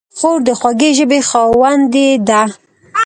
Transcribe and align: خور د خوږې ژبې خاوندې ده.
خور 0.17 0.37
د 0.47 0.49
خوږې 0.59 0.89
ژبې 0.97 1.19
خاوندې 1.29 2.07
ده. 2.27 2.41